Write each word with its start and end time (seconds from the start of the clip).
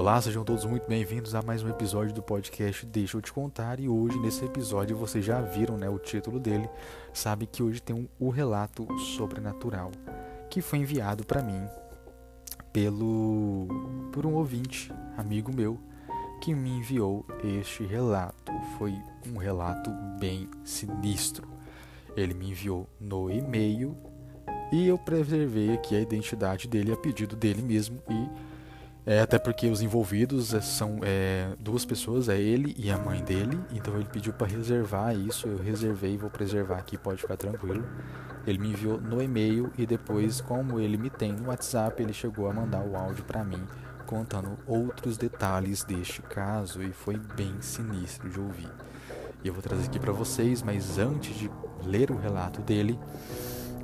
Olá, 0.00 0.18
sejam 0.18 0.42
todos 0.42 0.64
muito 0.64 0.88
bem-vindos 0.88 1.34
a 1.34 1.42
mais 1.42 1.62
um 1.62 1.68
episódio 1.68 2.14
do 2.14 2.22
podcast 2.22 2.86
Deixa 2.86 3.18
eu 3.18 3.20
te 3.20 3.30
contar. 3.30 3.78
E 3.78 3.86
hoje, 3.86 4.18
nesse 4.18 4.42
episódio, 4.42 4.96
vocês 4.96 5.22
já 5.22 5.42
viram 5.42 5.76
né, 5.76 5.90
o 5.90 5.98
título 5.98 6.40
dele, 6.40 6.70
sabe 7.12 7.44
que 7.44 7.62
hoje 7.62 7.82
tem 7.82 7.94
um, 7.94 8.08
o 8.18 8.30
relato 8.30 8.88
sobrenatural 8.98 9.90
que 10.48 10.62
foi 10.62 10.78
enviado 10.78 11.22
para 11.22 11.42
mim 11.42 11.68
pelo 12.72 13.68
por 14.10 14.24
um 14.24 14.36
ouvinte, 14.36 14.90
amigo 15.18 15.52
meu, 15.52 15.78
que 16.40 16.54
me 16.54 16.70
enviou 16.70 17.26
este 17.44 17.84
relato. 17.84 18.50
Foi 18.78 18.94
um 19.30 19.36
relato 19.36 19.90
bem 20.18 20.48
sinistro. 20.64 21.46
Ele 22.16 22.32
me 22.32 22.52
enviou 22.52 22.88
no 22.98 23.30
e-mail 23.30 23.94
e 24.72 24.88
eu 24.88 24.96
preservei 24.96 25.74
aqui 25.74 25.94
a 25.94 26.00
identidade 26.00 26.66
dele 26.66 26.90
a 26.90 26.96
pedido 26.96 27.36
dele 27.36 27.60
mesmo 27.60 28.00
e 28.08 28.49
é, 29.10 29.18
até 29.18 29.40
porque 29.40 29.66
os 29.66 29.82
envolvidos 29.82 30.54
é, 30.54 30.60
são 30.60 31.00
é, 31.02 31.48
duas 31.58 31.84
pessoas, 31.84 32.28
é 32.28 32.40
ele 32.40 32.76
e 32.78 32.92
a 32.92 32.96
mãe 32.96 33.20
dele. 33.24 33.58
Então 33.72 33.96
ele 33.96 34.04
pediu 34.04 34.32
para 34.32 34.46
reservar 34.46 35.16
isso, 35.16 35.48
eu 35.48 35.58
reservei, 35.58 36.16
vou 36.16 36.30
preservar 36.30 36.76
aqui, 36.76 36.96
pode 36.96 37.20
ficar 37.20 37.36
tranquilo. 37.36 37.84
Ele 38.46 38.58
me 38.58 38.68
enviou 38.68 39.00
no 39.00 39.20
e-mail 39.20 39.72
e 39.76 39.84
depois, 39.84 40.40
como 40.40 40.78
ele 40.78 40.96
me 40.96 41.10
tem 41.10 41.32
no 41.32 41.48
WhatsApp, 41.48 42.00
ele 42.00 42.12
chegou 42.12 42.48
a 42.48 42.52
mandar 42.52 42.86
o 42.86 42.96
áudio 42.96 43.24
para 43.24 43.42
mim 43.42 43.60
contando 44.06 44.56
outros 44.64 45.18
detalhes 45.18 45.82
deste 45.82 46.22
caso 46.22 46.80
e 46.80 46.92
foi 46.92 47.16
bem 47.16 47.60
sinistro 47.60 48.30
de 48.30 48.38
ouvir. 48.38 48.70
E 49.42 49.48
eu 49.48 49.52
vou 49.52 49.60
trazer 49.60 49.86
aqui 49.86 49.98
para 49.98 50.12
vocês, 50.12 50.62
mas 50.62 50.98
antes 50.98 51.34
de 51.36 51.50
ler 51.84 52.12
o 52.12 52.16
relato 52.16 52.60
dele, 52.60 52.96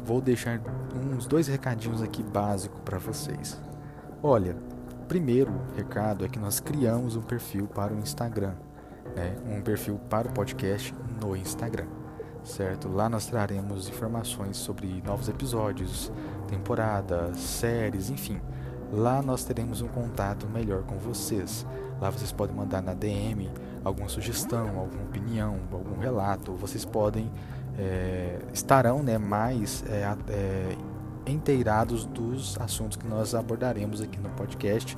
vou 0.05 0.21
deixar 0.21 0.61
uns 0.95 1.27
dois 1.27 1.49
recadinhos 1.49 2.01
aqui 2.01 2.23
básicos 2.23 2.81
para 2.85 2.99
vocês. 2.99 3.61
Olha, 4.23 4.57
primeiro 5.07 5.53
recado 5.77 6.25
é 6.25 6.29
que 6.29 6.39
nós 6.39 6.61
criamos 6.61 7.17
um 7.17 7.23
perfil 7.23 7.67
para 7.67 7.93
o 7.93 7.99
Instagram, 7.99 8.55
né? 9.15 9.37
um 9.47 9.61
perfil 9.61 10.01
para 10.11 10.29
o 10.29 10.33
podcast 10.33 10.95
no 11.21 11.37
Instagram, 11.37 11.87
certo? 12.43 12.89
Lá 12.89 13.09
nós 13.09 13.27
traremos 13.27 13.89
informações 13.89 14.57
sobre 14.57 15.03
novos 15.05 15.29
episódios, 15.29 16.13
temporadas, 16.49 17.39
séries, 17.39 18.11
enfim. 18.11 18.41
Lá 18.93 19.21
nós 19.23 19.45
teremos 19.45 19.81
um 19.81 19.89
contato 19.89 20.47
melhor 20.49 20.83
com 20.83 20.97
vocês. 20.97 21.67
Lá 22.01 22.11
vocês 22.11 22.31
podem 22.31 22.55
mandar 22.55 22.83
na 22.83 22.95
DM 22.95 23.51
alguma 23.85 24.09
sugestão, 24.09 24.79
alguma 24.79 25.03
opinião, 25.05 25.59
algum 25.73 25.99
relato. 25.99 26.53
Vocês 26.55 26.85
podem 26.85 27.31
é, 27.79 28.39
estarão 28.53 29.03
né, 29.03 29.19
mais 29.19 29.85
é, 29.89 30.03
é, 30.29 30.77
inteirados 31.27 32.07
dos 32.07 32.59
assuntos 32.61 32.97
que 32.97 33.07
nós 33.07 33.35
abordaremos 33.35 34.01
aqui 34.01 34.19
no 34.19 34.31
podcast. 34.31 34.97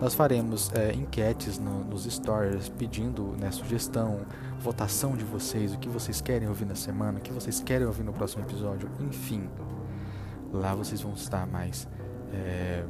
Nós 0.00 0.14
faremos 0.14 0.72
é, 0.72 0.92
enquetes 0.92 1.58
no, 1.58 1.84
nos 1.84 2.04
stories 2.04 2.68
pedindo 2.68 3.34
né, 3.38 3.50
sugestão, 3.50 4.20
votação 4.58 5.16
de 5.16 5.24
vocês, 5.24 5.74
o 5.74 5.78
que 5.78 5.88
vocês 5.88 6.20
querem 6.20 6.48
ouvir 6.48 6.64
na 6.64 6.74
semana, 6.74 7.18
o 7.18 7.22
que 7.22 7.32
vocês 7.32 7.60
querem 7.60 7.86
ouvir 7.86 8.02
no 8.02 8.12
próximo 8.12 8.44
episódio, 8.44 8.90
enfim. 9.00 9.48
Lá 10.52 10.74
vocês 10.74 11.00
vão 11.00 11.12
estar 11.12 11.46
mais 11.46 11.86
é, 12.32 12.84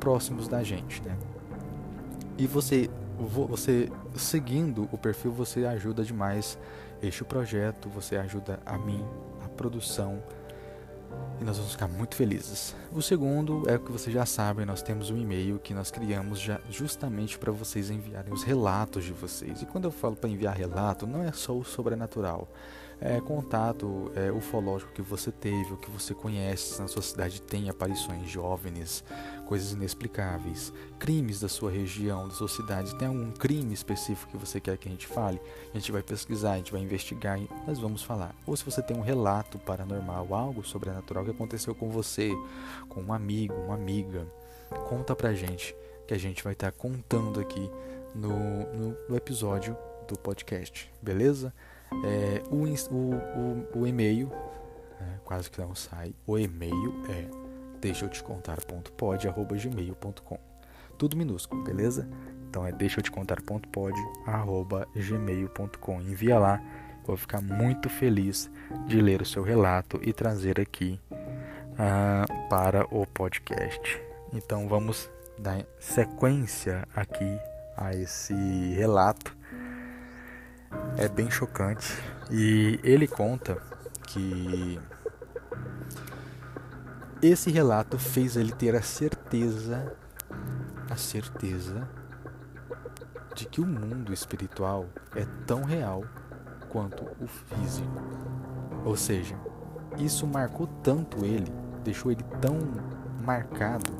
próximos 0.00 0.48
da 0.48 0.62
gente, 0.62 1.02
né? 1.02 1.16
E 2.38 2.46
você, 2.46 2.90
você 3.48 3.88
seguindo 4.16 4.88
o 4.90 4.98
perfil, 4.98 5.30
você 5.30 5.64
ajuda 5.66 6.02
demais 6.02 6.58
este 7.02 7.22
projeto, 7.24 7.88
você 7.88 8.16
ajuda 8.16 8.58
a 8.64 8.78
mim, 8.78 9.04
a 9.44 9.48
produção 9.48 10.22
e 11.40 11.44
nós 11.44 11.56
vamos 11.56 11.72
ficar 11.72 11.88
muito 11.88 12.14
felizes. 12.14 12.74
O 12.92 13.02
segundo 13.02 13.68
é 13.68 13.76
o 13.76 13.80
que 13.80 13.90
vocês 13.90 14.14
já 14.14 14.24
sabem, 14.24 14.64
nós 14.64 14.82
temos 14.82 15.10
um 15.10 15.16
e-mail 15.16 15.58
que 15.58 15.74
nós 15.74 15.90
criamos 15.90 16.40
já 16.40 16.60
justamente 16.70 17.38
para 17.38 17.50
vocês 17.50 17.90
enviarem 17.90 18.32
os 18.32 18.44
relatos 18.44 19.04
de 19.04 19.12
vocês. 19.12 19.62
E 19.62 19.66
quando 19.66 19.84
eu 19.84 19.90
falo 19.90 20.14
para 20.14 20.30
enviar 20.30 20.56
relato, 20.56 21.06
não 21.06 21.22
é 21.22 21.32
só 21.32 21.56
o 21.56 21.64
sobrenatural 21.64 22.48
é, 23.04 23.20
contato 23.20 24.12
é, 24.14 24.30
ufológico 24.30 24.92
que 24.92 25.02
você 25.02 25.32
teve, 25.32 25.72
o 25.72 25.76
que 25.76 25.90
você 25.90 26.14
conhece, 26.14 26.80
na 26.80 26.86
sua 26.86 27.02
cidade 27.02 27.42
tem 27.42 27.68
aparições 27.68 28.36
OVNIs, 28.36 29.02
coisas 29.44 29.72
inexplicáveis, 29.72 30.72
crimes 31.00 31.40
da 31.40 31.48
sua 31.48 31.68
região, 31.68 32.28
da 32.28 32.34
sua 32.34 32.46
cidade, 32.46 32.94
tem 32.94 33.08
algum 33.08 33.32
crime 33.32 33.74
específico 33.74 34.30
que 34.30 34.36
você 34.36 34.60
quer 34.60 34.78
que 34.78 34.86
a 34.86 34.90
gente 34.90 35.08
fale, 35.08 35.40
a 35.74 35.78
gente 35.78 35.90
vai 35.90 36.00
pesquisar, 36.00 36.52
a 36.52 36.56
gente 36.58 36.70
vai 36.70 36.80
investigar 36.80 37.40
e 37.40 37.48
nós 37.66 37.80
vamos 37.80 38.04
falar. 38.04 38.36
Ou 38.46 38.56
se 38.56 38.64
você 38.64 38.80
tem 38.80 38.96
um 38.96 39.02
relato 39.02 39.58
paranormal, 39.58 40.32
algo 40.32 40.64
sobrenatural 40.64 41.24
que 41.24 41.32
aconteceu 41.32 41.74
com 41.74 41.90
você, 41.90 42.30
com 42.88 43.02
um 43.02 43.12
amigo, 43.12 43.54
uma 43.54 43.74
amiga, 43.74 44.28
conta 44.88 45.16
pra 45.16 45.34
gente 45.34 45.74
que 46.06 46.14
a 46.14 46.18
gente 46.18 46.44
vai 46.44 46.52
estar 46.52 46.70
contando 46.70 47.40
aqui 47.40 47.68
no, 48.14 48.30
no, 48.72 48.96
no 49.08 49.16
episódio 49.16 49.76
do 50.06 50.16
podcast, 50.16 50.88
beleza? 51.02 51.52
É, 52.04 52.42
o, 52.50 52.64
o, 52.94 53.80
o, 53.80 53.86
e-mail, 53.86 54.30
é, 55.00 55.04
quase 55.24 55.50
que 55.50 55.58
não 55.60 55.74
sai, 55.74 56.14
o 56.26 56.38
e-mail 56.38 56.94
é 57.08 57.26
deixa 57.80 58.04
eu 58.04 58.08
te 58.08 58.22
contar.pod@gmail.com. 58.22 60.38
Tudo 60.98 61.16
minúsculo, 61.16 61.64
beleza? 61.64 62.06
Então 62.48 62.64
é 62.66 62.72
deixa 62.72 63.00
eu 63.00 63.02
te 63.02 63.10
contar.pod@gmail.com. 63.10 66.02
Envia 66.02 66.38
lá, 66.38 66.62
vou 67.04 67.16
ficar 67.16 67.40
muito 67.40 67.88
feliz 67.88 68.48
de 68.86 69.00
ler 69.00 69.22
o 69.22 69.26
seu 69.26 69.42
relato 69.42 69.98
e 70.02 70.12
trazer 70.12 70.60
aqui 70.60 71.00
uh, 71.10 72.48
para 72.48 72.84
o 72.94 73.04
podcast. 73.06 74.00
Então 74.32 74.68
vamos 74.68 75.10
dar 75.38 75.64
sequência 75.80 76.86
aqui 76.94 77.38
a 77.76 77.92
esse 77.94 78.34
relato 78.74 79.36
é 80.96 81.08
bem 81.08 81.30
chocante. 81.30 81.92
E 82.30 82.80
ele 82.82 83.06
conta 83.06 83.58
que 84.06 84.78
esse 87.20 87.50
relato 87.50 87.98
fez 87.98 88.36
ele 88.36 88.52
ter 88.52 88.74
a 88.74 88.82
certeza, 88.82 89.94
a 90.90 90.96
certeza 90.96 91.88
de 93.34 93.46
que 93.46 93.60
o 93.60 93.66
mundo 93.66 94.12
espiritual 94.12 94.86
é 95.14 95.26
tão 95.46 95.62
real 95.62 96.04
quanto 96.68 97.04
o 97.20 97.26
físico. 97.26 98.02
Ou 98.84 98.96
seja, 98.96 99.36
isso 99.98 100.26
marcou 100.26 100.66
tanto 100.82 101.24
ele, 101.24 101.52
deixou 101.84 102.10
ele 102.10 102.24
tão 102.40 102.58
marcado, 103.24 103.92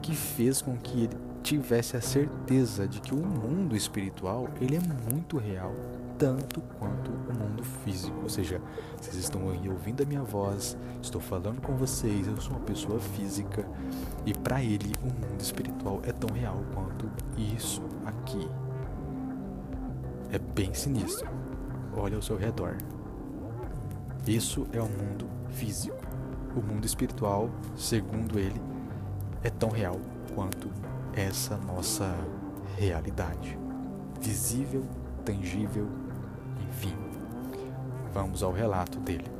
que 0.00 0.14
fez 0.14 0.60
com 0.62 0.76
que 0.76 1.04
ele 1.04 1.16
tivesse 1.44 1.94
a 1.94 2.00
certeza 2.00 2.88
de 2.88 3.02
que 3.02 3.14
o 3.14 3.18
mundo 3.18 3.76
espiritual 3.76 4.48
ele 4.62 4.76
é 4.76 5.12
muito 5.12 5.36
real, 5.36 5.74
tanto 6.18 6.62
quanto 6.78 7.10
o 7.10 7.34
mundo 7.38 7.62
físico. 7.84 8.18
Ou 8.22 8.30
seja, 8.30 8.62
vocês 8.96 9.16
estão 9.16 9.50
aí 9.50 9.68
ouvindo 9.68 10.02
a 10.02 10.06
minha 10.06 10.22
voz, 10.22 10.74
estou 11.02 11.20
falando 11.20 11.60
com 11.60 11.76
vocês, 11.76 12.26
eu 12.26 12.40
sou 12.40 12.52
uma 12.56 12.64
pessoa 12.64 12.98
física 12.98 13.68
e 14.24 14.32
para 14.32 14.62
ele 14.62 14.90
o 15.02 15.06
mundo 15.06 15.40
espiritual 15.40 16.00
é 16.04 16.12
tão 16.12 16.34
real 16.34 16.64
quanto 16.72 17.10
isso 17.36 17.82
aqui. 18.06 18.48
É 20.32 20.38
bem 20.38 20.72
sinistro. 20.72 21.28
Olha 21.94 22.16
ao 22.16 22.22
seu 22.22 22.38
redor. 22.38 22.78
Isso 24.26 24.66
é 24.72 24.80
o 24.80 24.88
mundo 24.88 25.28
físico. 25.50 25.94
O 26.56 26.62
mundo 26.62 26.86
espiritual, 26.86 27.50
segundo 27.76 28.38
ele, 28.38 28.60
é 29.42 29.50
tão 29.50 29.68
real 29.68 30.00
quanto 30.34 30.70
essa 31.16 31.56
nossa 31.56 32.12
realidade. 32.76 33.58
Visível, 34.20 34.84
tangível, 35.24 35.88
enfim. 36.68 36.96
Vamos 38.12 38.42
ao 38.42 38.52
relato 38.52 38.98
dele. 38.98 39.30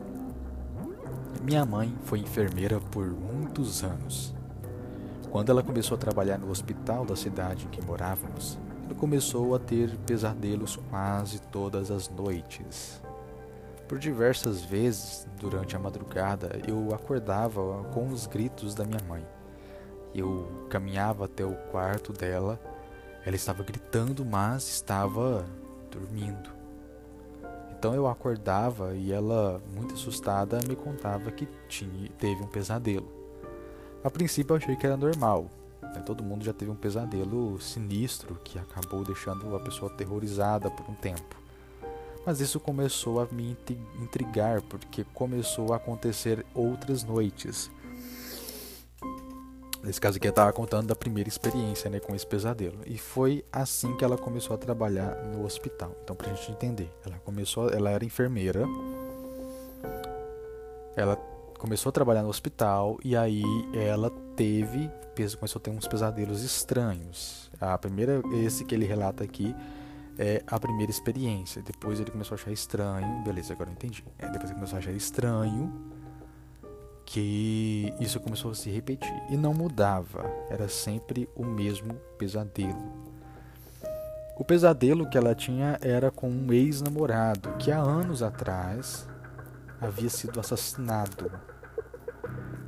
Minha 1.43 1.65
mãe 1.65 1.95
foi 2.05 2.21
enfermeira 2.21 2.81
por 2.81 3.07
muitos 3.07 3.83
anos. 3.83 4.35
Quando 5.31 5.51
ela 5.51 5.63
começou 5.63 5.97
a 5.97 5.99
trabalhar 5.99 6.39
no 6.39 6.49
hospital 6.49 7.05
da 7.05 7.17
cidade 7.17 7.67
em 7.67 7.69
que 7.69 7.85
morávamos, 7.85 8.59
ela 8.85 8.95
começou 8.95 9.55
a 9.55 9.59
ter 9.59 9.97
pesadelos 9.99 10.77
quase 10.89 11.41
todas 11.41 11.91
as 11.91 12.09
noites. 12.09 13.03
Por 13.89 13.99
diversas 13.99 14.63
vezes 14.63 15.27
durante 15.39 15.77
a 15.77 15.79
madrugada 15.79 16.59
eu 16.67 16.95
acordava 16.95 17.85
com 17.93 18.09
os 18.09 18.27
gritos 18.27 18.75
da 18.75 18.85
minha 18.85 19.03
mãe. 19.09 19.27
Eu 20.15 20.67
caminhava 20.69 21.25
até 21.25 21.45
o 21.45 21.55
quarto 21.71 22.13
dela. 22.13 22.61
Ela 23.25 23.37
estava 23.37 23.63
gritando, 23.63 24.25
mas 24.25 24.69
estava 24.69 25.45
dormindo. 25.91 26.51
Então 27.71 27.95
eu 27.95 28.07
acordava 28.07 28.95
e 28.95 29.13
ela, 29.13 29.61
muito 29.75 29.95
assustada, 29.95 30.59
me 30.67 30.75
contava 30.75 31.31
que 31.31 31.47
tinha, 31.69 32.09
teve 32.19 32.43
um 32.43 32.47
pesadelo. 32.47 33.07
A 34.03 34.11
princípio 34.11 34.55
eu 34.55 34.57
achei 34.57 34.77
que 34.77 34.87
era 34.87 34.97
normal. 34.97 35.51
Né? 35.83 36.03
Todo 36.05 36.23
mundo 36.23 36.45
já 36.45 36.53
teve 36.53 36.71
um 36.71 36.77
pesadelo 36.77 37.61
sinistro 37.61 38.37
que 38.43 38.59
acabou 38.59 39.05
deixando 39.05 39.55
a 39.55 39.61
pessoa 39.61 39.93
aterrorizada 39.93 40.71
por 40.71 40.89
um 40.89 40.95
tempo. 40.95 41.37
Mas 42.25 42.41
isso 42.41 42.59
começou 42.59 43.21
a 43.21 43.27
me 43.31 43.57
intrigar 44.01 44.63
porque 44.63 45.05
começou 45.13 45.73
a 45.73 45.77
acontecer 45.77 46.45
outras 46.55 47.05
noites 47.05 47.71
Nesse 49.85 50.01
caso 50.01 50.17
aqui, 50.17 50.27
ela 50.27 50.33
estava 50.33 50.53
contando 50.53 50.87
da 50.87 50.97
primeira 50.97 51.29
experiência 51.29 51.91
né, 51.91 52.01
com 52.01 52.15
esse 52.15 52.27
pesadelo. 52.27 52.79
E 52.87 52.97
foi 52.97 53.45
assim 53.53 53.95
que 53.97 54.05
ela 54.05 54.17
começou 54.17 54.55
a 54.55 54.59
trabalhar 54.59 55.15
no 55.25 55.45
hospital. 55.45 55.95
Então, 56.03 56.17
para 56.17 56.31
a 56.31 56.35
gente 56.35 56.51
entender, 56.51 56.91
ela 57.05 57.19
começou, 57.19 57.69
ela 57.69 57.91
era 57.91 58.03
enfermeira. 58.03 58.65
Ela 60.97 61.17
começou 61.59 61.91
a 61.91 61.93
trabalhar 61.93 62.23
no 62.23 62.31
hospital 62.31 62.99
e 63.05 63.15
aí 63.15 63.43
ela 63.75 64.11
teve, 64.35 64.91
começou 65.39 65.59
a 65.59 65.63
ter 65.63 65.71
uns 65.71 65.87
pesadelos 65.87 66.43
estranhos. 66.43 67.51
A 67.61 67.77
primeira, 67.77 68.23
esse 68.43 68.65
que 68.65 68.75
ele 68.75 68.87
relata 68.87 69.23
aqui, 69.23 69.55
é 70.19 70.43
a 70.47 70.59
primeira 70.59 70.91
experiência. 70.91 71.61
Depois 71.61 72.01
ele 72.01 72.11
começou 72.11 72.37
a 72.37 72.39
achar 72.39 72.53
estranho, 72.53 73.23
beleza, 73.23 73.53
agora 73.53 73.69
eu 73.69 73.75
entendi. 73.75 74.03
É, 74.19 74.29
depois 74.29 74.45
ele 74.45 74.55
começou 74.55 74.77
a 74.77 74.79
achar 74.79 74.93
estranho 74.93 75.94
que 77.05 77.93
isso 78.01 78.19
começou 78.21 78.51
a 78.51 78.55
se 78.55 78.71
repetir 78.71 79.15
e 79.31 79.37
não 79.37 79.53
mudava, 79.53 80.25
era 80.51 80.69
sempre 80.69 81.29
o 81.35 81.45
mesmo 81.45 81.95
pesadelo. 82.19 83.05
O 84.37 84.45
pesadelo 84.45 85.09
que 85.09 85.17
ela 85.17 85.35
tinha 85.35 85.79
era 85.81 86.11
com 86.11 86.29
um 86.29 86.53
ex-namorado 86.53 87.53
que 87.59 87.71
há 87.71 87.79
anos 87.79 88.23
atrás 88.23 89.07
havia 89.81 90.11
sido 90.11 90.41
assassinado. 90.41 91.31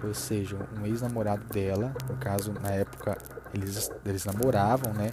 Ou 0.04 0.14
seja, 0.14 0.56
um 0.78 0.86
ex-namorado 0.86 1.44
dela, 1.46 1.92
no 2.08 2.16
caso, 2.18 2.52
na 2.52 2.70
época 2.70 3.18
eles, 3.52 3.90
eles 4.04 4.24
namoravam, 4.24 4.92
né? 4.92 5.10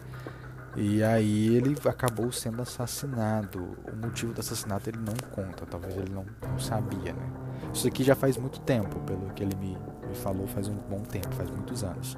E 0.76 1.04
aí 1.04 1.56
ele 1.56 1.76
acabou 1.86 2.32
sendo 2.32 2.62
assassinado. 2.62 3.76
O 3.92 3.96
motivo 3.96 4.34
do 4.34 4.42
assassinato 4.42 4.90
ele 4.90 5.00
não 5.00 5.16
conta, 5.32 5.66
talvez 5.66 5.96
ele 5.98 6.12
não, 6.12 6.26
não 6.48 6.60
sabia, 6.60 7.14
né? 7.14 7.43
Isso 7.74 7.88
aqui 7.88 8.04
já 8.04 8.16
faz 8.16 8.38
muito 8.38 8.60
tempo, 8.60 9.00
pelo 9.02 9.32
que 9.34 9.44
ele 9.44 9.56
me, 9.56 9.78
me 10.08 10.16
falou, 10.16 10.48
faz 10.48 10.68
um 10.68 10.76
bom 10.90 11.00
tempo, 11.00 11.34
faz 11.36 11.50
muitos 11.50 11.84
anos. 11.84 12.18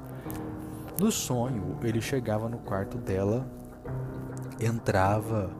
No 1.00 1.10
sonho, 1.10 1.76
ele 1.82 2.00
chegava 2.00 2.48
no 2.48 2.58
quarto 2.58 2.98
dela, 2.98 3.46
entrava 4.60 5.50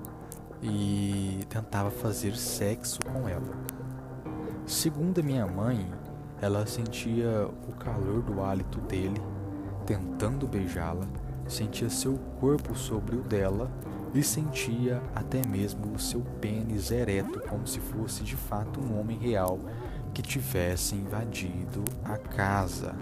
e 0.62 1.40
tentava 1.48 1.90
fazer 1.90 2.37
sexo 2.37 2.98
com 3.04 3.28
ela. 3.28 3.56
Segundo 4.66 5.20
a 5.20 5.22
minha 5.22 5.46
mãe, 5.46 5.90
ela 6.40 6.66
sentia 6.66 7.48
o 7.69 7.72
calor 7.72 8.22
do 8.22 8.43
hálito 8.43 8.81
dele, 8.81 9.20
tentando 9.87 10.46
beijá-la 10.46 11.06
sentia 11.48 11.88
seu 11.88 12.19
corpo 12.40 12.75
sobre 12.75 13.16
o 13.16 13.22
dela 13.22 13.70
e 14.18 14.22
sentia 14.22 15.02
até 15.14 15.46
mesmo 15.46 15.92
o 15.94 15.98
seu 15.98 16.20
pênis 16.40 16.90
ereto, 16.90 17.40
como 17.48 17.66
se 17.66 17.80
fosse 17.80 18.22
de 18.22 18.36
fato 18.36 18.80
um 18.80 18.98
homem 18.98 19.18
real 19.18 19.58
que 20.14 20.22
tivesse 20.22 20.94
invadido 20.94 21.84
a 22.04 22.16
casa. 22.16 22.94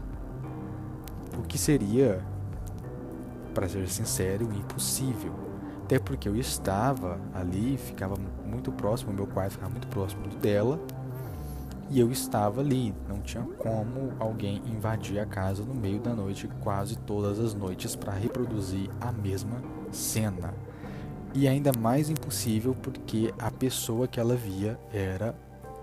O 1.39 1.43
que 1.43 1.59
seria, 1.59 2.25
para 3.53 3.69
ser 3.69 3.89
sincero, 3.89 4.45
impossível. 4.53 5.33
Até 5.85 5.99
porque 5.99 6.29
eu 6.29 6.37
estava 6.37 7.21
ali, 7.35 7.77
ficava 7.77 8.17
muito 8.45 8.73
próximo, 8.73 9.13
meu 9.13 9.27
quarto 9.27 9.53
ficava 9.53 9.71
muito 9.71 9.87
próximo 9.89 10.27
dela, 10.41 10.81
e 11.91 12.01
eu 12.01 12.11
estava 12.11 12.61
ali. 12.61 12.95
Não 13.09 13.21
tinha 13.21 13.45
como 13.59 14.13
alguém 14.19 14.63
invadir 14.67 15.19
a 15.19 15.27
casa 15.27 15.63
no 15.63 15.75
meio 15.75 16.01
da 16.01 16.15
noite, 16.15 16.49
quase 16.61 16.97
todas 16.97 17.39
as 17.39 17.55
noites, 17.55 17.95
para 17.95 18.13
reproduzir 18.13 18.91
a 19.01 19.13
mesma 19.13 19.63
cena. 19.93 20.55
E 21.35 21.49
ainda 21.49 21.73
mais 21.73 22.09
impossível 22.09 22.77
porque 22.81 23.35
a 23.39 23.51
pessoa 23.51 24.07
que 24.07 24.21
ela 24.21 24.37
via 24.37 24.79
era 24.93 25.35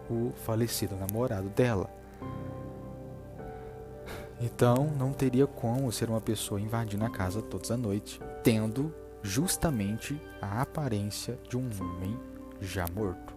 o 0.10 0.32
falecido 0.46 0.96
namorado 0.96 1.50
dela. 1.50 1.90
Então 4.40 4.90
não 4.98 5.12
teria 5.12 5.46
como 5.46 5.92
ser 5.92 6.10
uma 6.10 6.22
pessoa 6.22 6.60
invadindo 6.60 7.06
a 7.06 7.10
casa 7.10 7.42
todas 7.42 7.70
as 7.70 7.78
noites, 7.78 8.20
tendo 8.44 8.94
justamente 9.22 10.20
a 10.42 10.62
aparência 10.62 11.38
de 11.48 11.58
um 11.58 11.70
homem 11.80 12.18
já 12.60 12.86
morto. 12.96 13.36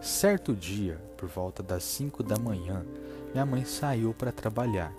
Certo 0.00 0.54
dia, 0.54 1.00
por 1.16 1.28
volta 1.28 1.62
das 1.62 1.82
cinco 1.82 2.22
da 2.22 2.36
manhã, 2.38 2.84
minha 3.32 3.46
mãe 3.46 3.64
saiu 3.64 4.14
para 4.14 4.30
trabalhar. 4.30 4.92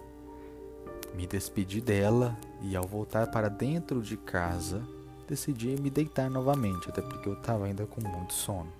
Me 1.15 1.25
despedi 1.25 1.79
dela 1.79 2.37
e, 2.61 2.75
ao 2.75 2.85
voltar 2.85 3.27
para 3.27 3.47
dentro 3.47 4.01
de 4.01 4.17
casa, 4.17 4.81
decidi 5.27 5.79
me 5.79 5.89
deitar 5.89 6.29
novamente, 6.29 6.89
até 6.89 7.01
porque 7.01 7.27
eu 7.29 7.33
estava 7.33 7.65
ainda 7.65 7.85
com 7.85 8.01
muito 8.01 8.33
sono. 8.33 8.71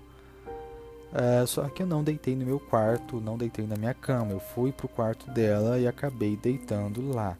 É, 1.12 1.46
só 1.46 1.66
que 1.68 1.82
eu 1.82 1.86
não 1.86 2.04
deitei 2.04 2.36
no 2.36 2.44
meu 2.44 2.60
quarto, 2.60 3.20
não 3.20 3.38
deitei 3.38 3.66
na 3.66 3.76
minha 3.76 3.94
cama. 3.94 4.32
Eu 4.32 4.40
fui 4.40 4.72
para 4.72 4.86
o 4.86 4.88
quarto 4.88 5.30
dela 5.30 5.78
e 5.78 5.86
acabei 5.86 6.36
deitando 6.36 7.10
lá. 7.10 7.36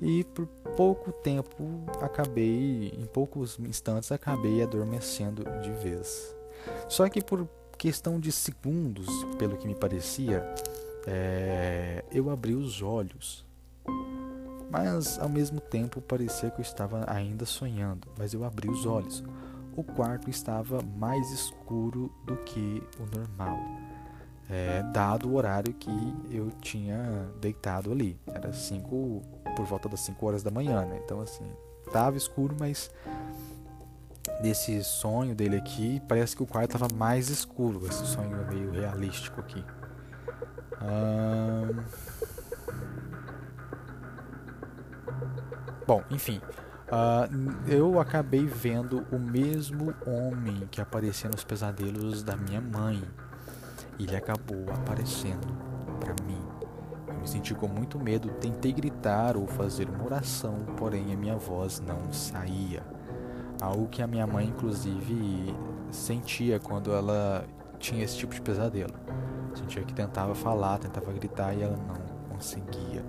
E 0.00 0.24
por 0.24 0.46
pouco 0.76 1.12
tempo, 1.12 1.82
acabei, 2.00 2.94
em 2.96 3.04
poucos 3.06 3.58
instantes, 3.58 4.12
acabei 4.12 4.62
adormecendo 4.62 5.44
de 5.60 5.70
vez. 5.72 6.34
Só 6.88 7.08
que 7.08 7.20
por 7.20 7.48
questão 7.76 8.18
de 8.18 8.32
segundos, 8.32 9.08
pelo 9.38 9.56
que 9.56 9.66
me 9.66 9.74
parecia, 9.74 10.42
é, 11.06 12.04
eu 12.12 12.30
abri 12.30 12.54
os 12.54 12.80
olhos. 12.80 13.44
Mas 14.70 15.18
ao 15.18 15.28
mesmo 15.28 15.60
tempo 15.60 16.00
parecia 16.00 16.50
que 16.50 16.60
eu 16.60 16.62
estava 16.62 17.04
ainda 17.08 17.46
sonhando, 17.46 18.08
mas 18.18 18.34
eu 18.34 18.44
abri 18.44 18.68
os 18.68 18.84
olhos. 18.84 19.24
O 19.76 19.82
quarto 19.82 20.28
estava 20.28 20.82
mais 20.82 21.30
escuro 21.30 22.12
do 22.26 22.36
que 22.38 22.82
o 22.98 23.16
normal, 23.16 23.58
é, 24.50 24.82
dado 24.92 25.28
o 25.28 25.36
horário 25.36 25.72
que 25.72 25.90
eu 26.30 26.50
tinha 26.60 27.30
deitado 27.40 27.92
ali. 27.92 28.18
Era 28.26 28.52
cinco, 28.52 29.22
por 29.56 29.64
volta 29.64 29.88
das 29.88 30.00
5 30.00 30.26
horas 30.26 30.42
da 30.42 30.50
manhã, 30.50 30.84
né? 30.84 31.00
Então 31.04 31.20
assim, 31.20 31.48
estava 31.86 32.16
escuro, 32.16 32.56
mas 32.58 32.90
desse 34.42 34.82
sonho 34.84 35.34
dele 35.34 35.56
aqui, 35.56 36.02
parece 36.08 36.36
que 36.36 36.42
o 36.42 36.46
quarto 36.46 36.74
estava 36.74 36.92
mais 36.94 37.28
escuro. 37.28 37.86
Esse 37.86 38.04
sonho 38.06 38.46
meio 38.48 38.70
realístico 38.70 39.40
aqui. 39.40 39.64
Bom, 45.88 46.02
enfim. 46.10 46.38
Uh, 46.88 47.66
eu 47.66 47.98
acabei 47.98 48.44
vendo 48.44 49.06
o 49.10 49.18
mesmo 49.18 49.94
homem 50.06 50.68
que 50.70 50.82
aparecia 50.82 51.30
nos 51.30 51.44
pesadelos 51.44 52.22
da 52.22 52.36
minha 52.36 52.60
mãe. 52.60 53.02
Ele 53.98 54.14
acabou 54.14 54.66
aparecendo 54.68 55.48
para 55.98 56.14
mim. 56.26 56.42
Eu 57.08 57.14
me 57.14 57.26
senti 57.26 57.54
com 57.54 57.66
muito 57.66 57.98
medo, 57.98 58.28
tentei 58.32 58.70
gritar 58.70 59.34
ou 59.34 59.46
fazer 59.46 59.88
uma 59.88 60.04
oração, 60.04 60.58
porém 60.76 61.10
a 61.10 61.16
minha 61.16 61.36
voz 61.36 61.80
não 61.80 62.12
saía. 62.12 62.82
Algo 63.58 63.88
que 63.88 64.02
a 64.02 64.06
minha 64.06 64.26
mãe, 64.26 64.48
inclusive, 64.48 65.56
sentia 65.90 66.60
quando 66.60 66.92
ela 66.92 67.46
tinha 67.78 68.04
esse 68.04 68.18
tipo 68.18 68.34
de 68.34 68.42
pesadelo. 68.42 68.92
Sentia 69.54 69.82
que 69.84 69.94
tentava 69.94 70.34
falar, 70.34 70.80
tentava 70.80 71.10
gritar 71.14 71.54
e 71.54 71.62
ela 71.62 71.78
não 71.78 72.28
conseguia. 72.28 73.02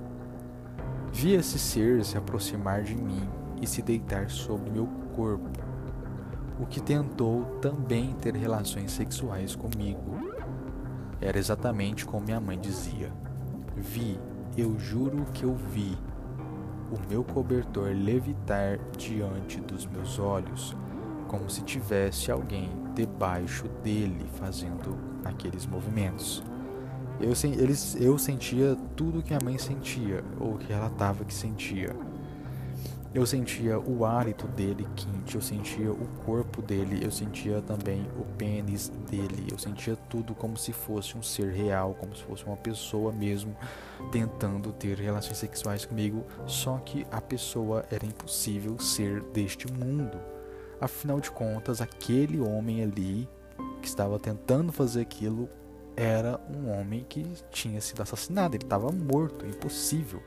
Vi 1.21 1.33
esse 1.33 1.59
ser 1.59 2.05
se 2.05 2.17
aproximar 2.17 2.81
de 2.81 2.95
mim 2.95 3.27
e 3.61 3.67
se 3.67 3.81
deitar 3.81 4.29
sobre 4.29 4.71
meu 4.71 4.88
corpo, 5.17 5.49
o 6.57 6.65
que 6.65 6.79
tentou 6.79 7.43
também 7.61 8.13
ter 8.13 8.33
relações 8.38 8.93
sexuais 8.93 9.53
comigo. 9.53 10.17
Era 11.19 11.38
exatamente 11.38 12.05
como 12.05 12.23
minha 12.23 12.39
mãe 12.39 12.57
dizia: 12.57 13.11
Vi, 13.75 14.17
eu 14.57 14.79
juro 14.79 15.25
que 15.33 15.43
eu 15.43 15.53
vi 15.53 15.97
o 16.89 17.09
meu 17.09 17.21
cobertor 17.21 17.91
levitar 17.93 18.79
diante 18.97 19.59
dos 19.59 19.85
meus 19.85 20.19
olhos, 20.19 20.73
como 21.27 21.49
se 21.49 21.63
tivesse 21.63 22.31
alguém 22.31 22.69
debaixo 22.95 23.67
dele 23.83 24.25
fazendo 24.35 24.97
aqueles 25.25 25.65
movimentos. 25.65 26.41
Eu, 27.19 27.33
eles, 27.59 27.97
eu 27.99 28.17
sentia 28.17 28.77
tudo 28.95 29.21
que 29.21 29.33
a 29.33 29.39
mãe 29.43 29.57
sentia, 29.57 30.23
ou 30.39 30.57
que 30.57 30.71
relatava 30.71 31.25
que 31.25 31.33
sentia. 31.33 31.95
Eu 33.13 33.25
sentia 33.25 33.79
o 33.79 34.05
hálito 34.05 34.47
dele 34.47 34.88
quente, 34.95 35.33
eu 35.33 35.41
sentia 35.41 35.91
o 35.91 36.07
corpo 36.23 36.61
dele, 36.61 37.03
eu 37.03 37.09
sentia 37.09 37.59
também 37.59 38.07
o 38.15 38.23
pênis 38.38 38.89
dele, 39.09 39.47
eu 39.51 39.57
sentia 39.57 39.95
tudo 39.95 40.35
como 40.35 40.55
se 40.55 40.71
fosse 40.71 41.17
um 41.17 41.23
ser 41.23 41.51
real, 41.51 41.95
como 41.99 42.15
se 42.15 42.21
fosse 42.21 42.45
uma 42.45 42.55
pessoa 42.55 43.11
mesmo 43.11 43.57
tentando 44.11 44.71
ter 44.71 44.95
relações 44.99 45.39
sexuais 45.39 45.85
comigo, 45.85 46.23
só 46.45 46.77
que 46.77 47.03
a 47.11 47.19
pessoa 47.19 47.83
era 47.91 48.05
impossível 48.05 48.77
ser 48.77 49.23
deste 49.33 49.65
mundo. 49.73 50.19
Afinal 50.79 51.19
de 51.19 51.31
contas, 51.31 51.81
aquele 51.81 52.39
homem 52.39 52.83
ali 52.83 53.27
que 53.81 53.88
estava 53.88 54.19
tentando 54.19 54.71
fazer 54.71 55.01
aquilo 55.01 55.49
era 55.99 56.39
um 56.49 56.71
homem 56.71 57.05
que 57.09 57.25
tinha 57.51 57.81
sido 57.81 58.01
assassinado, 58.01 58.55
ele 58.55 58.63
estava 58.63 58.89
morto, 58.89 59.45
impossível. 59.45 60.23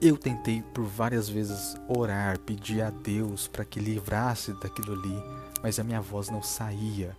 Eu 0.00 0.16
tentei 0.16 0.62
por 0.72 0.84
várias 0.84 1.28
vezes 1.28 1.76
orar, 1.88 2.38
pedir 2.38 2.80
a 2.82 2.90
Deus 2.90 3.48
para 3.48 3.64
que 3.64 3.80
livrasse 3.80 4.52
daquilo 4.60 4.92
ali, 4.92 5.22
mas 5.60 5.80
a 5.80 5.84
minha 5.84 6.00
voz 6.00 6.30
não 6.30 6.40
saía. 6.40 7.16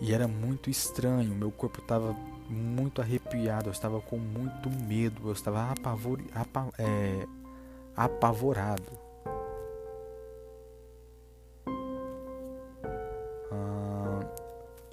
E 0.00 0.14
era 0.14 0.28
muito 0.28 0.70
estranho, 0.70 1.34
meu 1.34 1.50
corpo 1.50 1.80
estava 1.80 2.14
muito 2.48 3.02
arrepiado, 3.02 3.68
eu 3.68 3.72
estava 3.72 4.00
com 4.00 4.18
muito 4.18 4.70
medo, 4.70 5.28
eu 5.28 5.32
estava 5.32 5.72
apavor, 5.72 6.20
apa, 6.32 6.68
é, 6.78 7.26
apavorado. 7.96 9.05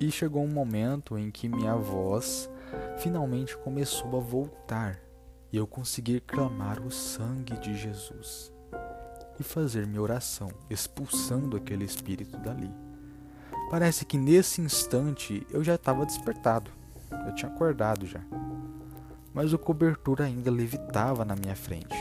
E 0.04 0.12
chegou 0.12 0.44
um 0.44 0.52
momento 0.52 1.18
em 1.18 1.32
que 1.32 1.48
minha 1.48 1.78
voz 1.78 2.50
finalmente 2.98 3.58
começou 3.58 4.18
a 4.18 4.20
voltar 4.20 5.00
e 5.50 5.56
eu 5.56 5.66
consegui 5.66 6.20
clamar 6.20 6.82
o 6.82 6.92
sangue 6.92 7.58
de 7.58 7.74
Jesus 7.78 8.52
e 9.40 9.44
fazer 9.44 9.88
minha 9.88 10.02
oração, 10.02 10.50
expulsando 10.70 11.56
aquele 11.56 11.86
espírito 11.86 12.38
dali. 12.38 12.70
Parece 13.70 14.04
que 14.04 14.18
nesse 14.18 14.60
instante 14.60 15.48
eu 15.50 15.64
já 15.64 15.76
estava 15.76 16.06
despertado, 16.06 16.70
eu 17.26 17.34
tinha 17.34 17.50
acordado 17.50 18.06
já, 18.06 18.20
mas 19.34 19.54
o 19.54 19.58
cobertor 19.58 20.22
ainda 20.22 20.52
levitava 20.52 21.24
na 21.24 21.36
minha 21.36 21.56
frente. 21.56 21.96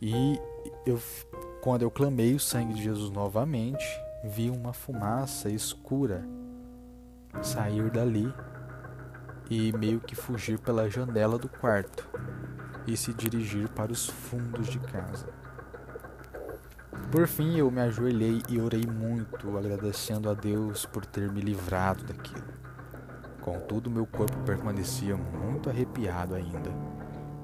E 0.00 0.40
eu, 0.86 0.98
quando 1.60 1.82
eu 1.82 1.90
clamei 1.90 2.34
o 2.34 2.40
sangue 2.40 2.72
de 2.72 2.82
Jesus 2.82 3.10
novamente, 3.10 3.84
vi 4.24 4.48
uma 4.48 4.72
fumaça 4.72 5.50
escura 5.50 6.26
sair 7.42 7.90
dali 7.90 8.32
e 9.50 9.72
meio 9.72 10.00
que 10.00 10.14
fugir 10.14 10.58
pela 10.58 10.88
janela 10.88 11.38
do 11.38 11.48
quarto 11.48 12.08
e 12.86 12.96
se 12.96 13.12
dirigir 13.12 13.68
para 13.68 13.92
os 13.92 14.06
fundos 14.06 14.68
de 14.68 14.78
casa. 14.78 15.26
Por 17.10 17.26
fim, 17.26 17.56
eu 17.56 17.70
me 17.70 17.80
ajoelhei 17.80 18.42
e 18.48 18.60
orei 18.60 18.86
muito, 18.86 19.56
agradecendo 19.56 20.28
a 20.28 20.34
Deus 20.34 20.84
por 20.86 21.04
ter 21.06 21.30
me 21.30 21.40
livrado 21.40 22.04
daquilo. 22.04 22.44
Contudo, 23.40 23.90
meu 23.90 24.06
corpo 24.06 24.36
permanecia 24.38 25.16
muito 25.16 25.68
arrepiado 25.68 26.34
ainda, 26.34 26.70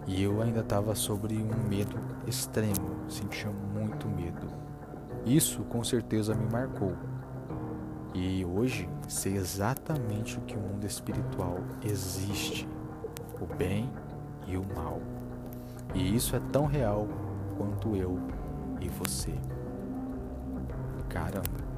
e 0.06 0.23
eu 0.23 0.40
ainda 0.40 0.61
estava 0.61 0.94
sobre 0.94 1.37
um 1.37 1.68
medo 1.68 1.99
extremo, 2.26 3.09
sentia 3.09 3.50
muito 3.50 4.09
medo. 4.09 4.49
Isso 5.25 5.62
com 5.64 5.85
certeza 5.85 6.35
me 6.35 6.50
marcou. 6.50 6.97
E 8.14 8.45
hoje 8.45 8.88
sei 9.09 9.37
exatamente 9.37 10.37
o 10.38 10.40
que 10.43 10.57
o 10.57 10.61
mundo 10.61 10.85
espiritual 10.85 11.59
existe: 11.83 12.69
o 13.40 13.47
bem 13.55 13.88
e 14.47 14.57
o 14.57 14.64
mal. 14.75 15.00
E 15.95 16.14
isso 16.14 16.35
é 16.35 16.40
tão 16.52 16.67
real 16.67 17.09
quanto 17.57 17.95
eu 17.97 18.19
e 18.81 18.88
você. 18.88 19.33
Caramba. 21.09 21.71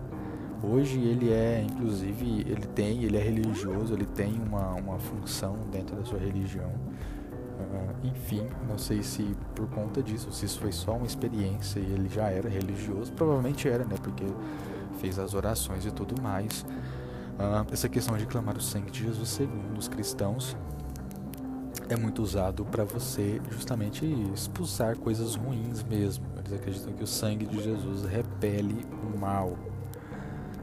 Hoje 0.62 1.00
ele 1.00 1.32
é, 1.32 1.66
inclusive, 1.68 2.42
ele 2.42 2.66
tem, 2.66 3.02
ele 3.02 3.16
é 3.16 3.20
religioso, 3.20 3.92
ele 3.92 4.06
tem 4.06 4.40
uma, 4.46 4.74
uma 4.74 4.98
função 4.98 5.56
dentro 5.72 5.96
da 5.96 6.04
sua 6.04 6.20
religião. 6.20 6.70
Uh, 6.70 8.06
enfim, 8.06 8.46
não 8.68 8.78
sei 8.78 9.02
se 9.02 9.36
por 9.56 9.66
conta 9.70 10.02
disso, 10.02 10.30
se 10.30 10.46
isso 10.46 10.60
foi 10.60 10.70
só 10.70 10.92
uma 10.92 11.06
experiência 11.06 11.80
e 11.80 11.92
ele 11.92 12.08
já 12.08 12.28
era 12.28 12.48
religioso, 12.48 13.12
provavelmente 13.12 13.68
era, 13.68 13.84
né? 13.84 13.96
Porque 14.00 14.24
fez 15.02 15.18
as 15.18 15.34
orações 15.34 15.84
e 15.84 15.90
tudo 15.90 16.22
mais. 16.22 16.62
Uh, 16.62 17.66
essa 17.72 17.88
questão 17.88 18.16
de 18.16 18.24
clamar 18.24 18.56
o 18.56 18.60
sangue 18.60 18.90
de 18.90 19.02
Jesus, 19.02 19.28
segundo 19.28 19.76
os 19.76 19.88
cristãos, 19.88 20.56
é 21.88 21.96
muito 21.96 22.22
usado 22.22 22.64
para 22.64 22.84
você 22.84 23.40
justamente 23.50 24.06
expulsar 24.32 24.96
coisas 24.96 25.34
ruins 25.34 25.82
mesmo. 25.82 26.24
Eles 26.38 26.52
acreditam 26.52 26.92
que 26.92 27.02
o 27.02 27.06
sangue 27.06 27.44
de 27.44 27.60
Jesus 27.60 28.04
repele 28.04 28.86
o 29.12 29.18
mal. 29.18 29.58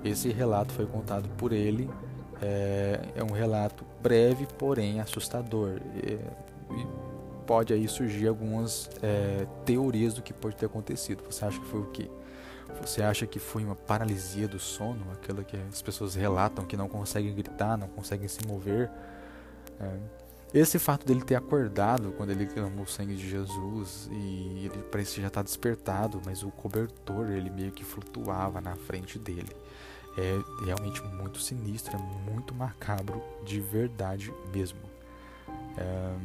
Esse 0.03 0.29
relato 0.29 0.71
foi 0.73 0.85
contado 0.85 1.27
por 1.37 1.51
ele. 1.51 1.89
É, 2.41 3.01
é 3.15 3.23
um 3.23 3.33
relato 3.33 3.85
breve, 4.01 4.47
porém 4.57 5.01
assustador. 5.01 5.81
E, 5.95 6.13
e 6.73 6.87
pode 7.45 7.73
aí 7.73 7.87
surgir 7.89 8.27
algumas 8.27 8.89
é, 9.03 9.45
teorias 9.65 10.13
do 10.13 10.21
que 10.21 10.33
pode 10.33 10.55
ter 10.55 10.67
acontecido. 10.67 11.21
Você 11.29 11.43
acha 11.43 11.59
que 11.59 11.65
foi 11.65 11.81
o 11.81 11.87
quê? 11.87 12.09
Você 12.81 13.01
acha 13.01 13.25
que 13.27 13.39
foi 13.39 13.63
uma 13.63 13.75
paralisia 13.75 14.47
do 14.47 14.59
sono, 14.59 15.05
aquela 15.11 15.43
que 15.43 15.57
as 15.69 15.81
pessoas 15.81 16.15
relatam 16.15 16.65
que 16.65 16.77
não 16.77 16.87
conseguem 16.87 17.33
gritar, 17.33 17.77
não 17.77 17.87
conseguem 17.87 18.27
se 18.27 18.45
mover? 18.47 18.89
É, 19.79 19.97
esse 20.53 20.79
fato 20.79 21.05
dele 21.05 21.21
ter 21.21 21.35
acordado 21.35 22.11
quando 22.17 22.31
ele 22.31 22.47
clamou 22.47 22.83
o 22.83 22.87
sangue 22.87 23.15
de 23.15 23.29
Jesus 23.29 24.09
e 24.11 24.65
ele 24.65 24.83
parece 24.91 25.21
já 25.21 25.27
está 25.27 25.43
despertado, 25.43 26.19
mas 26.25 26.41
o 26.41 26.49
cobertor 26.49 27.29
ele 27.29 27.51
meio 27.51 27.71
que 27.71 27.83
flutuava 27.83 28.59
na 28.59 28.75
frente 28.75 29.19
dele. 29.19 29.55
É 30.17 30.65
realmente 30.65 31.03
muito 31.03 31.39
sinistro, 31.39 31.95
é 31.95 32.31
muito 32.31 32.53
macabro 32.55 33.21
de 33.45 33.61
verdade 33.61 34.33
mesmo. 34.51 34.79
É, 35.77 36.15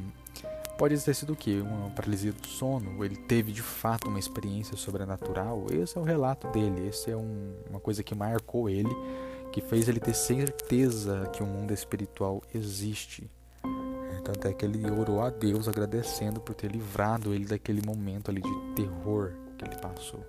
pode 0.76 0.98
ter 1.00 1.14
sido 1.14 1.32
o 1.32 1.36
que? 1.36 1.60
Uma 1.60 1.90
paralisia 1.90 2.32
do 2.32 2.46
sono? 2.46 3.04
Ele 3.04 3.16
teve 3.16 3.52
de 3.52 3.62
fato 3.62 4.08
uma 4.08 4.18
experiência 4.18 4.76
sobrenatural? 4.76 5.66
Esse 5.70 5.96
é 5.96 6.00
o 6.00 6.04
relato 6.04 6.48
dele, 6.48 6.88
esse 6.88 7.10
é 7.10 7.16
um, 7.16 7.54
uma 7.70 7.80
coisa 7.80 8.02
que 8.02 8.14
marcou 8.14 8.68
ele, 8.68 8.94
que 9.52 9.60
fez 9.60 9.88
ele 9.88 10.00
ter 10.00 10.14
certeza 10.14 11.28
que 11.32 11.42
o 11.42 11.46
mundo 11.46 11.72
espiritual 11.72 12.42
existe 12.54 13.30
tanto 14.24 14.48
é 14.48 14.54
que 14.54 14.64
ele 14.64 14.90
orou 14.90 15.20
a 15.20 15.28
Deus 15.28 15.68
agradecendo 15.68 16.40
por 16.40 16.54
ter 16.54 16.72
livrado 16.72 17.34
ele 17.34 17.44
daquele 17.44 17.82
momento 17.86 18.30
ali 18.30 18.40
de 18.40 18.74
terror 18.74 19.32
que 19.58 19.64
ele 19.66 19.76
passou. 19.76 20.24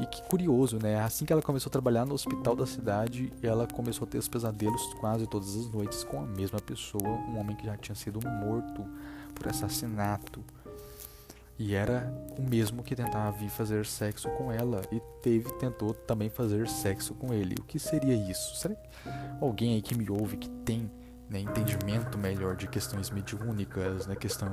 E 0.00 0.06
que 0.06 0.22
curioso, 0.22 0.78
né? 0.80 1.00
Assim 1.00 1.24
que 1.24 1.32
ela 1.32 1.42
começou 1.42 1.68
a 1.68 1.72
trabalhar 1.72 2.04
no 2.04 2.14
hospital 2.14 2.54
da 2.54 2.66
cidade, 2.66 3.32
ela 3.42 3.66
começou 3.66 4.06
a 4.06 4.10
ter 4.10 4.18
os 4.18 4.28
pesadelos 4.28 4.82
quase 4.94 5.26
todas 5.26 5.56
as 5.56 5.68
noites 5.68 6.04
com 6.04 6.20
a 6.20 6.26
mesma 6.26 6.60
pessoa, 6.60 7.08
um 7.08 7.38
homem 7.38 7.56
que 7.56 7.66
já 7.66 7.76
tinha 7.76 7.94
sido 7.94 8.20
morto 8.28 8.84
por 9.36 9.48
assassinato. 9.48 10.42
E 11.58 11.74
era 11.74 12.12
o 12.36 12.42
mesmo 12.42 12.82
que 12.82 12.94
tentava 12.94 13.30
vir 13.30 13.48
fazer 13.48 13.86
sexo 13.86 14.28
com 14.30 14.52
ela 14.52 14.82
e 14.92 15.00
teve 15.22 15.50
tentou 15.54 15.94
também 15.94 16.28
fazer 16.28 16.68
sexo 16.68 17.14
com 17.14 17.32
ele. 17.32 17.54
O 17.58 17.62
que 17.62 17.78
seria 17.78 18.14
isso? 18.14 18.56
Será 18.56 18.74
que 18.74 18.88
alguém 19.40 19.74
aí 19.74 19.82
que 19.82 19.94
me 19.94 20.10
ouve 20.10 20.36
que 20.36 20.50
tem 20.50 20.90
né, 21.30 21.40
entendimento 21.40 22.18
melhor 22.18 22.56
de 22.56 22.68
questões 22.68 23.10
mediúnicas, 23.10 24.06
né, 24.06 24.14
questão 24.14 24.48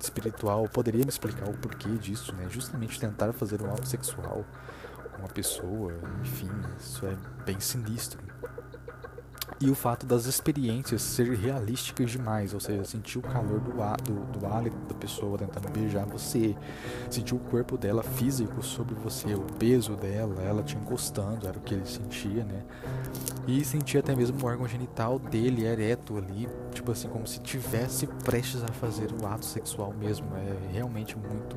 espiritual, 0.00 0.68
poderia 0.68 1.02
me 1.02 1.08
explicar 1.08 1.48
o 1.48 1.54
porquê 1.54 1.90
disso, 1.96 2.34
né? 2.34 2.46
Justamente 2.48 3.00
tentar 3.00 3.32
fazer 3.32 3.60
um 3.60 3.70
ato 3.70 3.86
sexual 3.86 4.44
com 5.12 5.18
uma 5.18 5.28
pessoa, 5.28 5.92
enfim, 6.22 6.50
isso 6.78 7.04
é 7.06 7.16
bem 7.44 7.58
sinistro 7.58 8.22
e 9.60 9.70
o 9.70 9.74
fato 9.74 10.04
das 10.04 10.26
experiências 10.26 11.02
serem 11.02 11.34
realísticas 11.34 12.10
demais, 12.10 12.52
ou 12.52 12.60
seja, 12.60 12.84
sentir 12.84 13.18
o 13.18 13.22
calor 13.22 13.60
do, 13.60 13.72
do, 13.72 14.38
do 14.38 14.46
hálito 14.46 14.76
da 14.88 14.94
pessoa 14.94 15.38
tentando 15.38 15.68
beijar 15.70 16.04
você, 16.06 16.56
sentir 17.08 17.34
o 17.34 17.38
corpo 17.38 17.76
dela 17.76 18.02
físico 18.02 18.62
sobre 18.62 18.94
você, 18.94 19.34
o 19.34 19.42
peso 19.58 19.96
dela, 19.96 20.42
ela 20.42 20.62
te 20.62 20.76
encostando, 20.76 21.46
era 21.46 21.56
o 21.56 21.60
que 21.60 21.74
ele 21.74 21.86
sentia, 21.86 22.44
né? 22.44 22.62
E 23.46 23.64
sentir 23.64 23.98
até 23.98 24.14
mesmo 24.14 24.42
o 24.42 24.46
órgão 24.46 24.66
genital 24.66 25.18
dele 25.18 25.64
ereto 25.64 26.16
ali, 26.16 26.48
tipo 26.72 26.90
assim, 26.90 27.08
como 27.08 27.26
se 27.26 27.40
tivesse 27.40 28.06
prestes 28.24 28.62
a 28.62 28.68
fazer 28.68 29.08
o 29.12 29.26
ato 29.26 29.44
sexual 29.44 29.92
mesmo. 29.92 30.26
É 30.36 30.72
realmente 30.72 31.16
muito 31.16 31.56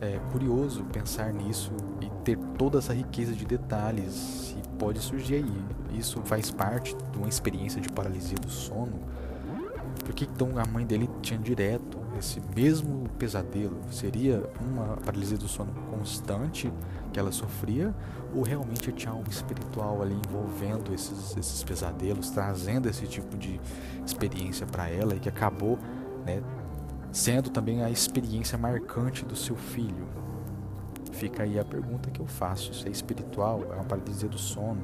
é, 0.00 0.18
curioso 0.30 0.84
pensar 0.84 1.32
nisso 1.32 1.72
e 2.00 2.10
ter 2.24 2.36
toda 2.58 2.78
essa 2.78 2.92
riqueza 2.92 3.32
de 3.32 3.44
detalhes 3.44 4.54
e 4.58 4.68
pode 4.78 4.98
surgir 5.00 5.36
aí. 5.36 5.98
Isso 5.98 6.20
faz 6.22 6.50
parte 6.50 6.94
de 7.12 7.18
uma 7.18 7.28
experiência 7.28 7.80
de 7.80 7.88
paralisia 7.88 8.36
do 8.36 8.50
sono. 8.50 9.00
Por 10.04 10.14
que 10.14 10.24
então 10.24 10.58
a 10.58 10.66
mãe 10.66 10.86
dele 10.86 11.08
tinha 11.22 11.38
direto 11.38 11.98
esse 12.18 12.40
mesmo 12.54 13.08
pesadelo? 13.18 13.80
Seria 13.90 14.42
uma 14.60 14.96
paralisia 14.98 15.38
do 15.38 15.48
sono 15.48 15.72
constante 15.90 16.72
que 17.12 17.18
ela 17.18 17.32
sofria 17.32 17.94
ou 18.34 18.42
realmente 18.42 18.92
tinha 18.92 19.12
algo 19.12 19.30
espiritual 19.30 20.02
ali 20.02 20.14
envolvendo 20.28 20.94
esses, 20.94 21.36
esses 21.36 21.64
pesadelos, 21.64 22.30
trazendo 22.30 22.88
esse 22.88 23.06
tipo 23.06 23.36
de 23.36 23.58
experiência 24.04 24.66
para 24.66 24.88
ela 24.88 25.14
e 25.14 25.18
que 25.18 25.28
acabou 25.28 25.78
né, 26.26 26.42
sendo 27.16 27.48
também 27.48 27.82
a 27.82 27.88
experiência 27.88 28.58
marcante 28.58 29.24
do 29.24 29.34
seu 29.34 29.56
filho. 29.56 30.06
Fica 31.12 31.44
aí 31.44 31.58
a 31.58 31.64
pergunta 31.64 32.10
que 32.10 32.20
eu 32.20 32.26
faço: 32.26 32.74
se 32.74 32.86
é 32.86 32.90
espiritual, 32.90 33.62
é 33.72 33.74
uma 33.74 33.84
paralisia 33.84 34.28
do 34.28 34.36
sono? 34.36 34.82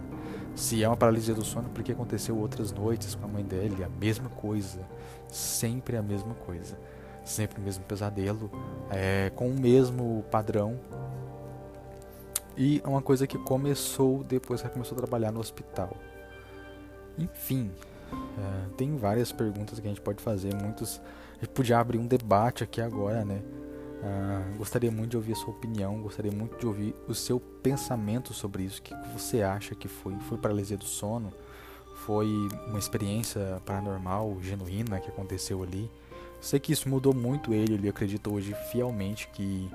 Se 0.54 0.82
é 0.82 0.88
uma 0.88 0.96
paralisia 0.96 1.34
do 1.34 1.44
sono, 1.44 1.68
por 1.68 1.82
que 1.82 1.92
aconteceu 1.92 2.34
outras 2.38 2.72
noites 2.72 3.14
com 3.14 3.26
a 3.26 3.28
mãe 3.28 3.44
dele? 3.44 3.84
A 3.84 3.88
mesma 3.88 4.30
coisa, 4.30 4.80
sempre 5.28 5.94
a 5.94 6.02
mesma 6.02 6.32
coisa, 6.34 6.78
sempre 7.22 7.60
o 7.60 7.62
mesmo 7.62 7.84
pesadelo, 7.84 8.50
é, 8.90 9.30
com 9.36 9.48
o 9.48 9.60
mesmo 9.60 10.24
padrão. 10.30 10.80
E 12.56 12.80
é 12.82 12.88
uma 12.88 13.02
coisa 13.02 13.26
que 13.26 13.36
começou 13.36 14.24
depois 14.24 14.62
que 14.62 14.66
ela 14.66 14.72
começou 14.72 14.96
a 14.96 15.00
trabalhar 15.02 15.32
no 15.32 15.40
hospital. 15.40 15.94
Enfim, 17.18 17.70
é, 18.10 18.74
tem 18.78 18.96
várias 18.96 19.30
perguntas 19.32 19.78
que 19.78 19.86
a 19.86 19.90
gente 19.90 20.00
pode 20.00 20.22
fazer, 20.22 20.54
muitos 20.54 20.98
gente 21.44 21.54
podia 21.54 21.78
abrir 21.78 21.98
um 21.98 22.06
debate 22.06 22.64
aqui 22.64 22.80
agora, 22.80 23.24
né? 23.24 23.42
Uh, 24.02 24.58
gostaria 24.58 24.90
muito 24.90 25.10
de 25.10 25.16
ouvir 25.16 25.32
a 25.32 25.36
sua 25.36 25.50
opinião, 25.50 26.02
gostaria 26.02 26.32
muito 26.32 26.58
de 26.58 26.66
ouvir 26.66 26.94
o 27.06 27.14
seu 27.14 27.38
pensamento 27.38 28.34
sobre 28.34 28.64
isso. 28.64 28.80
O 28.80 28.82
que 28.82 28.94
você 29.12 29.42
acha 29.42 29.74
que 29.74 29.86
foi? 29.86 30.14
Foi 30.28 30.38
paralisia 30.38 30.76
do 30.76 30.84
sono? 30.84 31.32
foi 32.06 32.48
uma 32.66 32.78
experiência 32.78 33.60
paranormal 33.64 34.38
genuína 34.40 35.00
que 35.00 35.08
aconteceu 35.08 35.62
ali. 35.62 35.90
Sei 36.40 36.58
que 36.58 36.72
isso 36.72 36.88
mudou 36.88 37.14
muito 37.14 37.54
ele, 37.54 37.74
ele 37.74 37.88
acredita 37.88 38.28
hoje 38.28 38.54
fielmente 38.70 39.28
que 39.28 39.70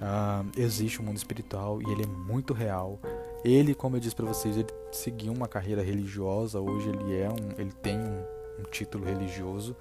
uh, 0.00 0.48
existe 0.56 1.00
um 1.00 1.04
mundo 1.04 1.18
espiritual 1.18 1.80
e 1.82 1.92
ele 1.92 2.04
é 2.04 2.06
muito 2.06 2.54
real. 2.54 2.98
Ele, 3.44 3.74
como 3.74 3.96
eu 3.96 4.00
disse 4.00 4.16
para 4.16 4.24
vocês, 4.24 4.56
ele 4.56 4.68
seguiu 4.90 5.32
uma 5.32 5.46
carreira 5.46 5.82
religiosa, 5.82 6.58
hoje 6.58 6.88
ele 6.88 7.18
é 7.18 7.28
um, 7.28 7.60
ele 7.60 7.72
tem 7.82 7.98
um, 7.98 8.24
um 8.60 8.62
título 8.70 9.04
religioso, 9.04 9.76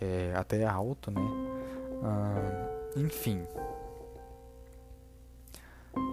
é, 0.00 0.32
até 0.34 0.64
alto, 0.64 1.10
né? 1.10 1.20
Uh, 1.20 3.00
enfim, 3.00 3.46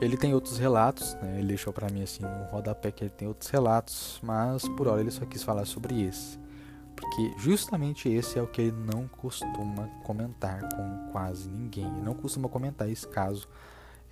ele 0.01 0.17
tem 0.17 0.33
outros 0.33 0.57
relatos, 0.57 1.13
né? 1.15 1.39
ele 1.39 1.49
deixou 1.49 1.71
para 1.73 1.89
mim 1.89 2.03
assim 2.03 2.23
no 2.23 2.45
rodapé 2.45 2.91
que 2.91 3.03
ele 3.03 3.11
tem 3.11 3.27
outros 3.27 3.49
relatos, 3.49 4.19
mas 4.23 4.67
por 4.69 4.87
hora 4.87 5.01
ele 5.01 5.11
só 5.11 5.25
quis 5.25 5.43
falar 5.43 5.65
sobre 5.65 6.01
esse. 6.01 6.39
Porque 6.95 7.33
justamente 7.37 8.07
esse 8.07 8.39
é 8.39 8.41
o 8.41 8.47
que 8.47 8.61
ele 8.61 8.71
não 8.71 9.07
costuma 9.07 9.87
comentar 10.03 10.61
com 10.69 11.11
quase 11.11 11.49
ninguém. 11.49 11.85
Ele 11.85 12.01
não 12.01 12.13
costuma 12.13 12.47
comentar 12.47 12.89
esse 12.89 13.07
caso, 13.07 13.47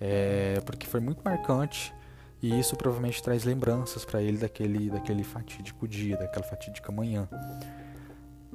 é, 0.00 0.60
porque 0.66 0.86
foi 0.86 1.00
muito 1.00 1.22
marcante 1.24 1.94
e 2.42 2.58
isso 2.58 2.76
provavelmente 2.76 3.22
traz 3.22 3.44
lembranças 3.44 4.04
para 4.04 4.20
ele 4.20 4.36
daquele, 4.36 4.90
daquele 4.90 5.22
fatídico 5.22 5.86
dia, 5.86 6.16
daquela 6.16 6.44
fatídica 6.44 6.90
manhã. 6.90 7.28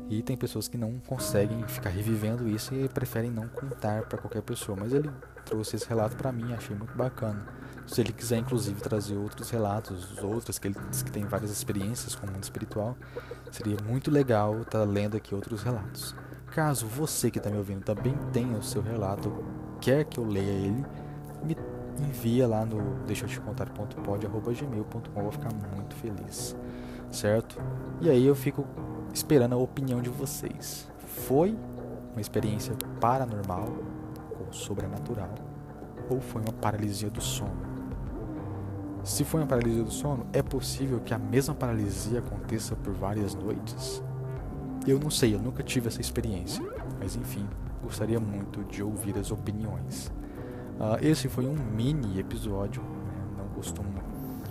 E 0.09 0.21
tem 0.21 0.37
pessoas 0.37 0.67
que 0.67 0.77
não 0.77 0.99
conseguem 0.99 1.67
ficar 1.67 1.89
revivendo 1.89 2.47
isso 2.47 2.73
e 2.73 2.87
preferem 2.87 3.29
não 3.29 3.47
contar 3.47 4.03
para 4.03 4.17
qualquer 4.17 4.41
pessoa. 4.41 4.77
Mas 4.79 4.93
ele 4.93 5.11
trouxe 5.45 5.75
esse 5.75 5.87
relato 5.87 6.15
para 6.15 6.31
mim, 6.31 6.53
achei 6.53 6.75
muito 6.75 6.95
bacana. 6.95 7.45
Se 7.85 8.01
ele 8.01 8.11
quiser, 8.11 8.37
inclusive, 8.37 8.81
trazer 8.81 9.15
outros 9.15 9.49
relatos, 9.49 10.17
outros 10.21 10.59
que 10.59 10.67
ele 10.67 10.75
diz 10.89 11.01
que 11.01 11.11
tem 11.11 11.23
várias 11.25 11.51
experiências 11.51 12.15
com 12.15 12.27
o 12.27 12.31
mundo 12.31 12.43
espiritual, 12.43 12.97
seria 13.51 13.77
muito 13.85 14.11
legal 14.11 14.61
estar 14.61 14.79
tá 14.79 14.83
lendo 14.83 15.15
aqui 15.15 15.33
outros 15.33 15.63
relatos. 15.63 16.15
Caso 16.47 16.85
você 16.85 17.31
que 17.31 17.37
está 17.37 17.49
me 17.49 17.57
ouvindo 17.57 17.83
também 17.83 18.15
tenha 18.33 18.57
o 18.57 18.63
seu 18.63 18.81
relato, 18.81 19.43
quer 19.79 20.03
que 20.05 20.17
eu 20.19 20.25
leia 20.25 20.51
ele, 20.51 20.85
me 21.43 21.55
envia 21.99 22.47
lá 22.47 22.65
no 22.65 23.05
deixa 23.05 23.25
eu 23.25 23.29
te 23.29 23.39
contar.pod@gmail.com, 23.39 25.21
vou 25.21 25.31
ficar 25.31 25.53
muito 25.75 25.95
feliz, 25.95 26.55
certo? 27.11 27.59
E 28.01 28.09
aí 28.09 28.25
eu 28.25 28.35
fico 28.35 28.65
esperando 29.13 29.53
a 29.53 29.57
opinião 29.57 30.01
de 30.01 30.09
vocês. 30.09 30.87
Foi 31.05 31.57
uma 32.11 32.21
experiência 32.21 32.75
paranormal 32.99 33.69
ou 34.39 34.51
sobrenatural 34.51 35.33
ou 36.09 36.21
foi 36.21 36.41
uma 36.41 36.53
paralisia 36.53 37.09
do 37.09 37.21
sono? 37.21 37.67
Se 39.03 39.23
foi 39.23 39.41
uma 39.41 39.47
paralisia 39.47 39.83
do 39.83 39.91
sono, 39.91 40.27
é 40.33 40.41
possível 40.41 40.99
que 40.99 41.13
a 41.13 41.17
mesma 41.17 41.53
paralisia 41.53 42.19
aconteça 42.19 42.75
por 42.75 42.93
várias 42.93 43.33
noites? 43.33 44.03
Eu 44.85 44.99
não 44.99 45.09
sei, 45.09 45.33
eu 45.33 45.39
nunca 45.39 45.63
tive 45.63 45.87
essa 45.87 46.01
experiência, 46.01 46.63
mas 46.99 47.15
enfim, 47.15 47.47
gostaria 47.81 48.19
muito 48.19 48.63
de 48.65 48.83
ouvir 48.83 49.17
as 49.17 49.31
opiniões. 49.31 50.11
Uh, 50.79 50.97
esse 51.01 51.27
foi 51.27 51.47
um 51.47 51.55
mini 51.55 52.19
episódio, 52.19 52.81
né? 52.81 53.27
não 53.37 53.47
costumo, 53.49 53.89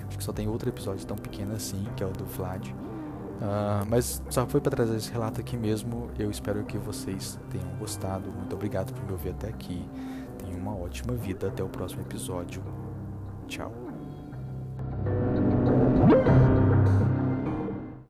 acho 0.08 0.18
que 0.18 0.24
só 0.24 0.32
tem 0.32 0.48
outro 0.48 0.68
episódio 0.68 1.06
tão 1.06 1.16
pequeno 1.16 1.54
assim, 1.54 1.86
que 1.96 2.02
é 2.02 2.06
o 2.06 2.10
do 2.10 2.24
Vlad. 2.24 2.68
Uh, 3.36 3.84
mas 3.88 4.22
só 4.30 4.46
foi 4.46 4.60
para 4.60 4.70
trazer 4.74 4.96
esse 4.96 5.10
relato 5.12 5.40
aqui 5.40 5.56
mesmo. 5.56 6.10
Eu 6.18 6.30
espero 6.30 6.64
que 6.64 6.78
vocês 6.78 7.38
tenham 7.50 7.68
gostado. 7.78 8.30
Muito 8.30 8.54
obrigado 8.54 8.94
por 8.94 9.04
me 9.04 9.12
ouvir 9.12 9.30
até 9.30 9.48
aqui. 9.48 9.86
Tenham 10.38 10.58
uma 10.58 10.74
ótima 10.74 11.14
vida. 11.14 11.48
Até 11.48 11.62
o 11.62 11.68
próximo 11.68 12.02
episódio. 12.02 12.62
Tchau. 13.46 13.85